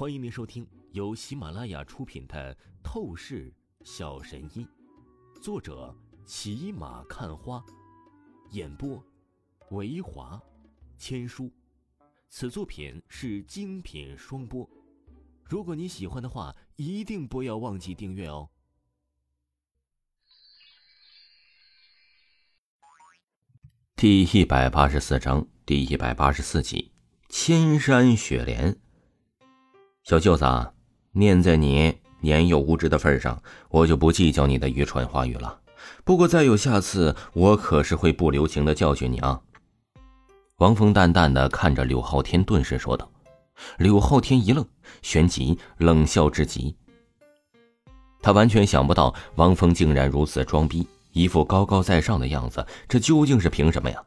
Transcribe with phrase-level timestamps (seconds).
[0.00, 3.52] 欢迎您收听由喜马拉雅出品的《透视
[3.84, 4.66] 小神医》，
[5.42, 7.62] 作者骑马看花，
[8.52, 9.04] 演播
[9.72, 10.40] 维华
[10.96, 11.52] 千书。
[12.30, 14.66] 此作品是精品双播。
[15.44, 18.48] 如果你喜欢的话，一定不要忘记订阅哦。
[23.94, 26.90] 第一百八十四章，第一百八十四集，
[27.28, 28.80] 千山雪莲。
[30.02, 30.44] 小舅子，
[31.12, 35.60] 念在你年幼无知的份上，我就不计较你的愚蠢话语了。
[36.04, 39.40] 不过再有下次，我可是会不留情的教训你啊！
[40.56, 43.08] 王峰淡淡的看着柳浩天，顿时说道。
[43.76, 44.66] 柳浩天一愣，
[45.02, 46.74] 旋即冷笑至极。
[48.22, 52.66] 他完全想不到王峰竟然如此装逼，一副高高在上的样子。
[52.88, 54.02] 这究竟是凭什么呀？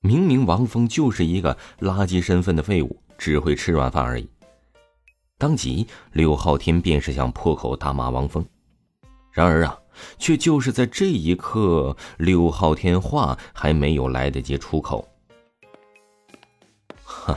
[0.00, 4.28] 明明王峰就是一个垃圾身份的废物，只会吃软饭而已。
[5.36, 8.44] 当即，柳浩天便是想破口大骂王峰，
[9.32, 9.76] 然而啊，
[10.16, 15.06] 却就是在这一刻，柳浩天话还没有来得及出口。
[17.02, 17.36] 哼，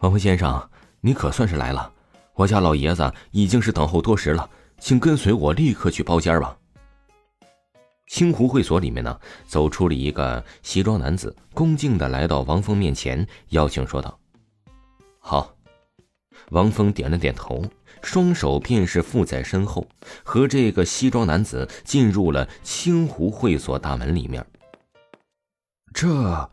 [0.00, 0.68] 王峰先生，
[1.00, 1.90] 你可算是来了，
[2.34, 6.54] 我家老爷子已经是等候多时了，请跟随我立刻去包间吧。
[8.06, 14.16] 青湖会所里面呢，走出了一个西装男子，恭敬的来到王峰面前，邀请说道
[15.18, 15.50] ：“好。”
[16.50, 17.64] 王峰点了点头，
[18.02, 19.86] 双手便是附在身后，
[20.22, 24.44] 和这个西装男子进入了青湖会所大门里面。
[25.92, 26.50] 这，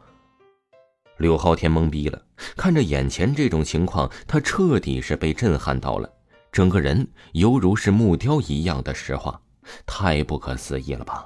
[1.17, 2.21] 柳浩天懵逼了，
[2.55, 6.09] 看着眼前这种情况，他彻底是被震撼到了，
[6.51, 9.41] 整个人犹如是木雕一样的石化，
[9.85, 11.25] 太不可思议了吧！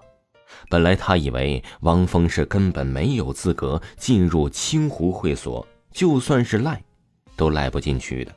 [0.70, 6.82] 本来他以为王峰是根本没有资格进入青湖会所，就算是赖，
[7.36, 8.34] 都赖不进去的。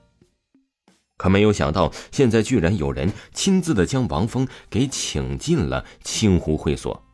[1.19, 7.05] 可没有想到，现在居然有人亲自的将王峰给请进了青湖会所，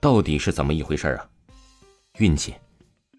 [0.00, 1.24] 到底是怎么一回事啊？
[2.18, 2.54] 运气，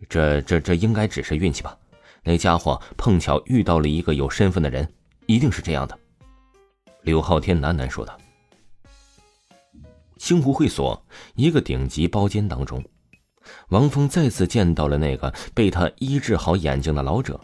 [0.10, 1.76] 这这这应该只是运气吧？
[2.22, 4.88] 那家伙碰巧遇到了一个有身份的人，
[5.26, 5.98] 一定是这样的。
[7.02, 8.18] 刘昊天喃喃说道。
[10.18, 11.06] 青湖会所
[11.36, 12.84] 一个顶级包间当中，
[13.70, 17.40] 王峰再次见到了那个被他医治好眼睛的老者，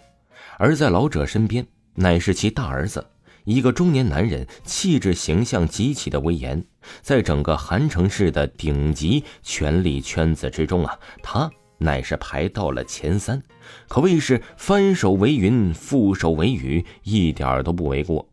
[0.57, 1.65] 而在老者身边。
[2.01, 3.05] 乃是其大儿子，
[3.43, 6.63] 一个中年男人，气质形象极其的威严，
[7.01, 13.43] 在整个韩城市的顶级权力圈子之中啊，他乃是排到了前三，
[13.89, 18.25] 可谓是翻手为云，覆手为雨，一点都不为过。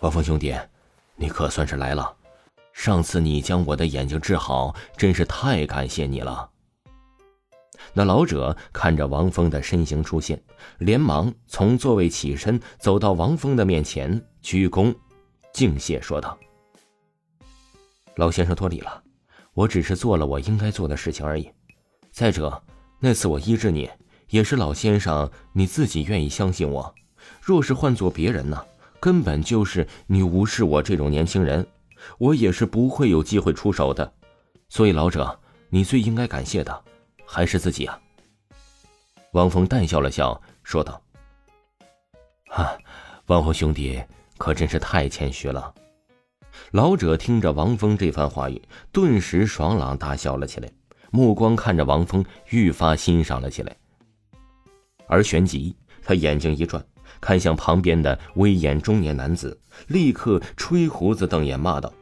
[0.00, 0.52] 王峰兄弟，
[1.14, 2.12] 你可算是来了，
[2.72, 6.50] 上次你将我的眼睛治好，真是太感谢你了。
[7.98, 10.40] 那老者看着王峰的身形出现，
[10.78, 14.94] 连忙从座位起身，走到王峰的面前，鞠躬，
[15.52, 16.38] 敬谢说道
[18.14, 19.02] ：“老先生多礼了，
[19.52, 21.50] 我只是做了我应该做的事情而已。
[22.12, 22.62] 再者，
[23.00, 23.90] 那次我医治你，
[24.30, 26.94] 也是老先生你自己愿意相信我。
[27.42, 28.64] 若是换做别人呢，
[29.00, 31.66] 根本就是你无视我这种年轻人，
[32.18, 34.12] 我也是不会有机会出手的。
[34.68, 36.82] 所以，老者，你最应该感谢的。”
[37.30, 38.00] 还是自己啊。
[39.32, 41.00] 王峰淡笑了笑，说道
[42.48, 42.78] ：“哈，
[43.26, 44.02] 王峰兄弟
[44.38, 45.74] 可真是太谦虚了。”
[46.72, 50.70] 老者听着王峰这番话语，顿时爽朗大笑了起来，
[51.10, 53.76] 目光看着王峰，愈发欣赏了起来。
[55.06, 56.84] 而旋即，他眼睛一转，
[57.20, 61.92] 看向旁边的威严中年男子，立刻吹胡子瞪眼，骂道：“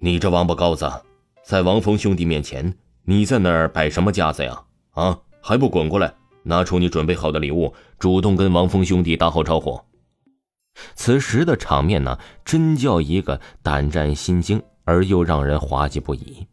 [0.00, 0.90] 你这王八羔子，
[1.44, 2.74] 在王峰兄弟面前！”
[3.08, 4.60] 你在那儿摆什么架子呀？
[4.90, 6.12] 啊，还不滚过来，
[6.42, 9.80] 拿出你准备好的礼物，主动跟王峰兄弟打好招呼。
[10.96, 16.44] 此时的场面呢，真叫一个胆战心惊，而又让人滑稽不已。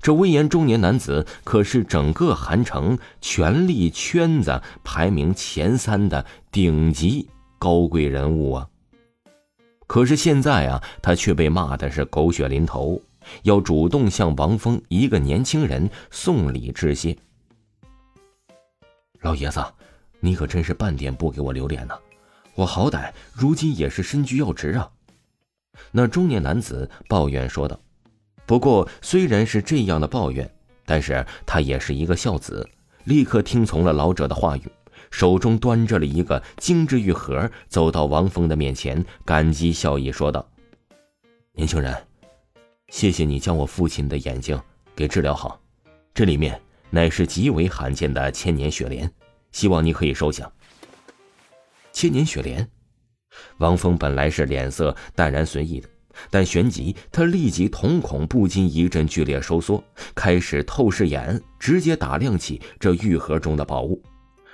[0.00, 7.28] 这威严中年男子可是整个韩城权力圈子排名前三的顶级
[7.58, 8.68] 高贵人物啊！
[9.88, 13.02] 可是现在啊，他却被骂的是狗血淋头。
[13.42, 17.16] 要主动向王峰一个年轻人送礼致谢。
[19.20, 19.62] 老爷子，
[20.20, 21.94] 你可真是半点不给我留脸呢！
[22.54, 24.90] 我好歹如今也是身居要职啊。
[25.92, 27.78] 那中年男子抱怨说道。
[28.44, 30.50] 不过虽然是这样的抱怨，
[30.84, 32.68] 但是他也是一个孝子，
[33.04, 34.68] 立刻听从了老者的话语，
[35.10, 40.46] 手中端着了一个精致玉盒，走到王峰的面前，感激笑意说道
[41.54, 41.96] ：“年轻人。”
[42.90, 44.60] 谢谢你将我父亲的眼睛
[44.94, 45.58] 给治疗好，
[46.12, 46.60] 这里面
[46.90, 49.10] 乃是极为罕见的千年雪莲，
[49.52, 50.50] 希望你可以收下。
[51.92, 52.68] 千年雪莲。
[53.58, 55.88] 王峰本来是脸色淡然随意的，
[56.30, 59.82] 但旋即他立即瞳孔不禁一阵剧烈收缩，
[60.14, 64.02] 开始透视眼直接打量起这玉盒中的宝物，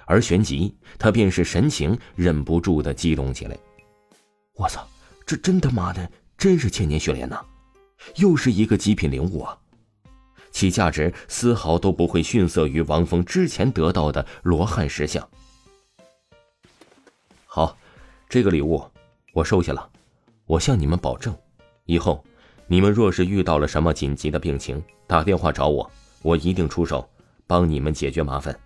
[0.05, 3.57] 而旋即他便是神情忍不住的激动起来。
[4.55, 4.87] 我操，
[5.25, 7.43] 这真他妈的真是千年雪莲呐！
[8.17, 9.59] 又是一个极品灵物啊！
[10.51, 15.29] 其价值丝毫都不会逊色于王峰之前得到的罗汉石像。
[17.47, 17.77] 好。
[18.29, 18.85] 这个礼物
[19.33, 19.89] 我收下了，
[20.47, 21.33] 我向你们保证，
[21.85, 22.25] 以后
[22.67, 25.89] 你们若是遇到了什么紧急的病情，打电话找我，
[26.23, 27.09] 我一定出手
[27.47, 28.59] 帮你们解决麻烦。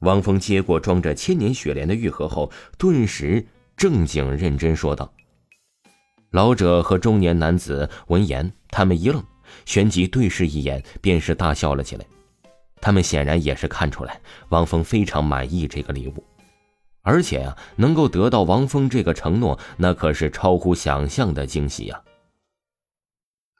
[0.00, 3.46] 王峰接过装着千年雪莲的玉盒后，顿时
[3.76, 5.14] 正经认真说道
[6.34, 9.22] ：“老者和中年男子闻言，他们一愣，
[9.66, 12.04] 旋即对视一眼，便是大笑了起来。
[12.80, 16.24] 他们显然也是看出来，王峰非常满意这个礼物。”
[17.02, 22.02] 而且呀，能够得到王峰这个承诺，那可是超乎想象的惊喜呀。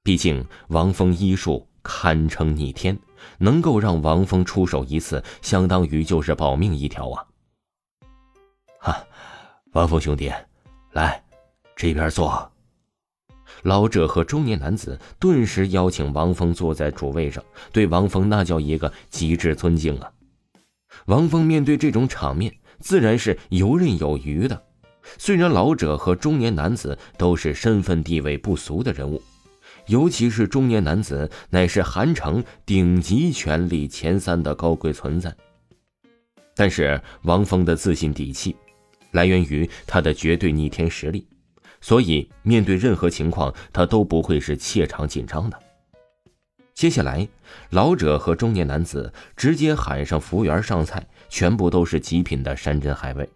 [0.03, 2.99] 毕竟王峰医术堪称逆天，
[3.39, 7.25] 能够让王峰出手一次，相当于就是保命一条啊！
[8.81, 9.07] 哈，
[9.75, 10.33] 王峰兄弟，
[10.91, 11.23] 来，
[11.77, 12.51] 这边坐。
[13.65, 20.11] 老者和中年男子顿时邀请王峰坐在主位上，对王峰那叫一个极致尊敬啊！
[21.07, 22.55] 王峰面对这种场面。
[22.81, 24.63] 自然是游刃有余的。
[25.17, 29.23] 虽然老者和中年男子都是身份地位不俗的人物，
[29.87, 35.35] 尤其是中年男子乃是韩城顶级权力前三的高贵存在，
[36.55, 38.55] 但是王峰的自信底气，
[39.13, 41.27] 来源于他的绝对逆天实力，
[41.85, 45.59] 所以面对任何情况，他都不会是怯场紧张的。
[46.73, 47.29] 接下来，
[47.69, 53.29] 老者和中年男子直接喊上服务员上菜，全部都是极品的山珍海味。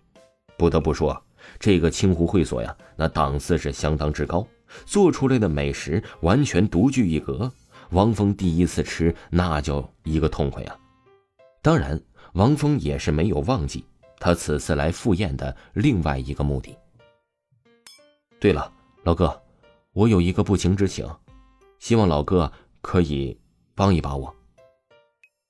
[0.57, 1.23] 不得不说，
[1.61, 4.47] 这个清湖会所呀，那档次是相当之高，
[4.87, 7.53] 做出来的美食完全独具一格。
[7.91, 10.75] 王峰第一次吃，那叫一个痛快呀！
[11.61, 12.01] 当然，
[12.33, 13.85] 王峰也是没有忘记
[14.19, 16.75] 他此次来赴宴的另外一个目的。
[18.41, 18.73] 对了，
[19.05, 19.43] 老哥，
[19.93, 21.07] 我有一个不情之请，
[21.79, 22.51] 希望老哥。
[22.81, 23.37] 可以
[23.75, 24.35] 帮一把我。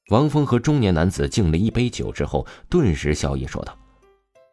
[0.09, 3.79] 王峰和中年男子敬了一杯酒之后，顿时笑意说道：“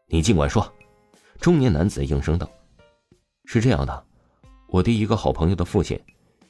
[0.07, 0.71] 你尽管说。”
[1.39, 2.47] 中年男子应声道
[3.47, 4.05] ：“是这样的，
[4.67, 5.99] 我的一个好朋友的父亲，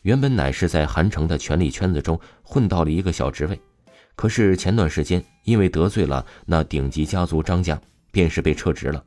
[0.02, 3.62] 原本乃是在韩城的权力圈子中混到了一个小职位，
[4.16, 7.80] 可是前段时间因为得罪了那顶级家族张家，
[8.12, 9.02] 便是被撤职了。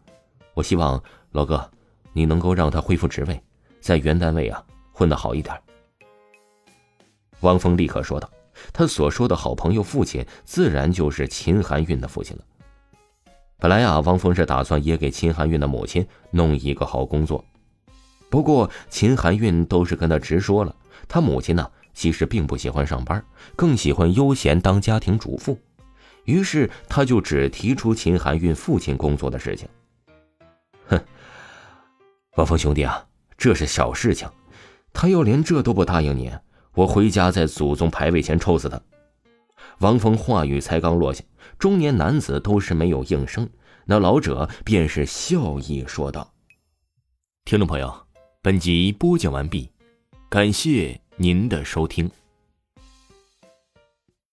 [0.55, 1.03] 我希望
[1.33, 1.69] 老哥，
[2.13, 3.41] 你能够让他恢复职位，
[3.81, 4.63] 在原单位啊
[4.93, 5.55] 混得好一点。”
[7.41, 8.29] 汪峰立刻说道
[8.73, 12.43] ：“他所说的好朋友父亲，自然就是秦含韵的父亲了。
[13.61, 17.45] 本来啊，汪峰是打算也给秦含韵的母亲弄一个好工作，
[18.29, 20.75] 不过秦含韵都是跟他直说了，
[21.09, 23.25] 他母亲呢，其实并不喜欢上班，
[23.57, 25.59] 更喜欢悠闲当家庭主妇。
[26.25, 29.69] 于是他就只提出秦含韵父亲工作的事情。
[32.37, 34.29] 王峰兄弟啊，这是小事情，
[34.93, 36.33] 他要连这都不答应你。”
[36.75, 38.81] 我回家在祖宗牌位前抽死他！
[39.81, 41.25] 王峰话语才刚落下，
[41.59, 43.49] 中年男子都是没有应声，
[43.87, 46.33] 那老者便是笑意说道
[47.45, 48.07] ：“听众朋友，
[48.43, 49.73] 本集播讲完毕，
[50.29, 52.09] 感谢您的收听。”